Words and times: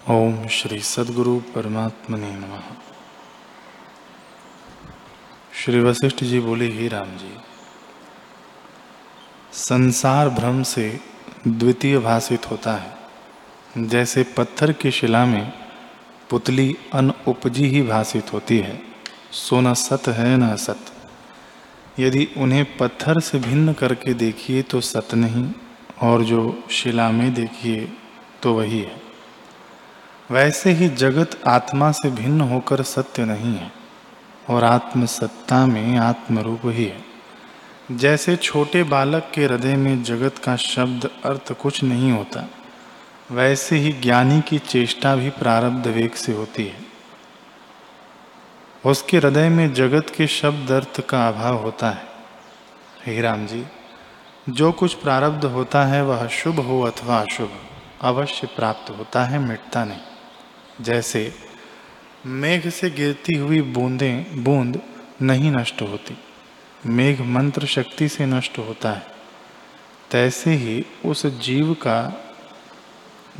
ओम 0.00 0.46
श्री 0.46 0.78
सदगुरु 0.80 1.36
परमात्मने 1.54 2.30
नमः। 2.30 2.68
श्री 5.54 5.80
वशिष्ठ 5.80 6.22
जी 6.24 6.38
बोले, 6.40 6.66
ही 6.66 6.86
राम 6.88 7.08
जी, 7.16 7.32
संसार 9.52 10.28
भ्रम 10.28 10.62
से 10.62 10.88
द्वितीय 11.48 11.98
भाषित 11.98 12.50
होता 12.50 12.72
है। 12.72 13.88
जैसे 13.88 14.22
पत्थर 14.36 14.72
की 14.72 14.90
शिला 14.90 15.24
में 15.26 15.52
पुतली 16.30 16.74
अन 16.92 17.12
उपजी 17.28 17.66
ही 17.66 17.82
भाषित 17.82 18.32
होती 18.32 18.58
है, 18.58 18.80
सो 19.32 19.60
न 19.60 19.74
सत 19.74 20.08
है 20.08 20.36
न 20.36 20.48
असत। 20.48 20.92
यदि 21.98 22.28
उन्हें 22.36 22.64
पत्थर 22.78 23.20
से 23.20 23.38
भिन्न 23.38 23.72
करके 23.72 24.14
देखिए 24.14 24.62
तो 24.62 24.80
सत 24.80 25.14
नहीं, 25.14 25.50
और 26.02 26.24
जो 26.24 26.64
शिला 26.70 27.10
में 27.10 27.32
देखिए 27.34 27.88
तो 28.42 28.54
वही 28.54 28.80
है। 28.80 29.09
वैसे 30.30 30.70
ही 30.70 30.88
जगत 30.88 31.30
आत्मा 31.48 31.90
से 31.92 32.10
भिन्न 32.10 32.40
होकर 32.40 32.82
सत्य 32.82 33.24
नहीं 33.24 33.54
है, 33.54 33.70
और 34.50 34.64
आत्म 34.64 35.06
सत्ता 35.06 35.64
में 35.66 35.96
आत्म 35.98 36.38
रूप 36.38 36.60
ही 36.66 36.84
है। 36.84 37.96
जैसे 37.96 38.34
छोटे 38.36 38.82
बालक 38.82 39.30
के 39.34 39.44
हृदय 39.44 39.76
में 39.76 40.02
जगत 40.02 40.38
का 40.38 40.54
शब्द 40.56 41.08
अर्थ 41.24 41.52
कुछ 41.52 41.82
नहीं 41.84 42.12
होता, 42.12 42.46
वैसे 43.30 43.76
ही 43.76 43.92
ज्ञानी 43.92 44.40
की 44.40 44.58
चेष्टा 44.58 45.14
भी 45.16 45.30
प्रारब्ध 45.30 45.86
वेग 45.86 46.12
से 46.14 46.32
होती 46.32 46.64
है। 46.64 46.78
उसके 48.84 49.16
हृदय 49.16 49.48
में 49.48 49.72
जगत 49.74 50.12
के 50.16 50.26
शब्द 50.26 50.70
अर्थ 50.72 51.00
का 51.00 51.26
अभाव 51.28 51.56
होता 51.56 51.90
है। 51.90 52.04
हे 53.06 53.20
राम 53.20 53.46
जी, 53.46 53.64
जो 54.48 54.70
कुछ 54.72 54.94
प्रारब्ध 54.94 55.44
होता 55.46 55.84
है 55.84 56.02
वह 56.04 56.26
शुभ 56.32 56.60
हो 56.60 56.80
अथवा 56.82 57.18
अशुभ, 57.18 57.50
अवश्य 58.02 58.46
प्राप्त 58.46 58.90
होता 58.90 59.24
है, 59.24 59.38
मिटता 59.38 59.84
नहीं। 59.84 60.00
जैसे 60.80 61.34
मेघ 62.26 62.68
से 62.68 62.90
गिरती 62.90 63.36
हुई 63.36 63.62
बूंदें, 63.62 64.44
बूंद 64.44 64.82
नहीं 65.22 65.50
नष्ट 65.50 65.82
होती। 65.82 66.18
मेघ 66.86 67.20
मंत्र 67.20 67.66
शक्ति 67.66 68.08
से 68.08 68.26
नष्ट 68.26 68.58
होता 68.58 68.90
है। 68.90 69.06
तैसे 70.10 70.50
ही 70.50 70.86
उस 71.04 71.26
जीव 71.26 71.74
का 71.74 72.24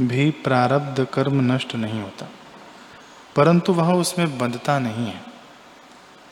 भी 0.00 0.30
प्रारब्ध 0.30 1.04
कर्म 1.04 1.52
नष्ट 1.52 1.74
नहीं 1.74 2.02
होता। 2.02 2.28
परंतु 3.36 3.72
वह 3.72 3.94
उसमें 3.94 4.38
बंधता 4.38 4.78
नहीं 4.78 5.06
है। 5.06 5.22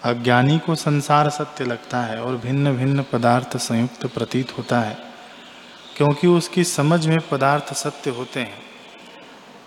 अज्ञानी 0.05 0.59
को 0.59 0.75
संसार 0.75 1.31
सत्य 1.31 1.65
लगता 1.65 2.01
है 2.01 2.23
और 2.23 2.37
भिन्न 2.37 2.77
भिन्न 2.77 3.05
पदार्थ 3.13 3.57
संयुक्त 3.57 4.07
प्रतीत 4.07 4.59
होता 4.59 4.81
है, 4.81 4.99
क्योंकि 5.97 6.27
उसकी 6.27 6.65
समझ 6.65 7.07
में 7.07 7.19
पदार्थ 7.31 7.75
सत्य 7.75 8.11
होते 8.11 8.41
हैं। 8.41 8.68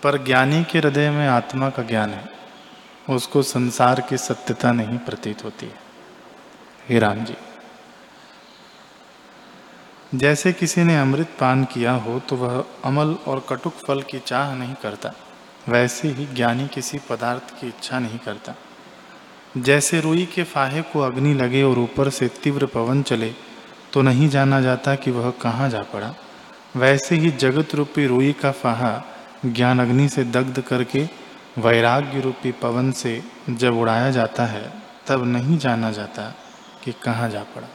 पर 0.04 0.16
ज्ञानी 0.24 0.62
के 0.64 0.78
हृदय 0.78 1.10
में 1.10 1.26
आत्मा 1.28 1.68
का 1.70 1.82
ज्ञान 1.82 2.10
है। 2.10 2.24
उसको 3.08 3.42
संसार 3.42 4.00
की 4.00 4.16
सत्यता 4.18 4.72
नहीं 4.72 4.98
प्रतीत 4.98 5.44
होती 5.44 5.66
है। 5.66 5.80
हे 6.88 6.98
राम 6.98 7.24
जी, 7.24 7.34
जैसे 10.14 10.52
किसी 10.52 10.82
ने 10.84 10.96
अमृत 10.98 11.28
पान 11.40 11.64
किया 11.64 11.92
हो 11.96 12.18
तो 12.20 12.36
वह 12.36 12.64
अमल 12.84 13.14
और 13.26 13.44
कटुक 13.48 13.74
फल 13.86 14.02
की 14.02 14.18
चाह 14.18 14.54
नहीं 14.54 14.74
करता। 14.74 15.12
वैसे 15.68 16.08
ही 16.08 16.26
ज्ञानी 16.26 16.66
किसी 16.68 16.98
पदार्थ 17.10 17.54
की 17.60 17.66
इच्छा 17.68 17.98
नहीं 17.98 18.18
करता। 18.18 18.54
जैसे 19.58 20.00
रुई 20.00 20.26
के 20.26 20.42
फाहे 20.44 20.82
को 20.82 21.00
अग्नि 21.00 21.32
लगे 21.34 21.62
और 21.62 21.78
ऊपर 21.78 22.08
से 22.10 22.28
तीव्र 22.42 22.66
पवन 22.66 23.02
चले 23.02 23.32
तो 23.92 24.02
नहीं 24.02 24.28
जाना 24.28 24.60
जाता 24.60 24.94
कि 24.94 25.10
वह 25.10 25.30
कहाँ 25.42 25.68
जा 25.70 25.82
पड़ा। 25.92 26.14
वैसे 26.76 27.16
ही 27.16 27.30
जगत 27.36 27.74
रूपी 27.74 28.06
रुई 28.06 28.32
का 28.32 28.50
फाहा 28.52 28.92
ज्ञान 29.46 29.80
अग्नि 29.80 30.08
से 30.08 30.24
दग्ध 30.24 30.60
करके 30.60 31.08
वैराग्य 31.58 32.20
रूपी 32.20 32.52
पवन 32.52 32.92
से 32.92 33.22
जब 33.50 33.76
उड़ाया 33.76 34.10
जाता 34.10 34.46
है, 34.46 34.72
तब 35.06 35.24
नहीं 35.24 35.58
जाना 35.58 35.90
जाता 35.90 36.34
कि 36.84 36.92
कहाँ 36.92 37.30
जा 37.30 37.42
पड़ा। 37.42 37.68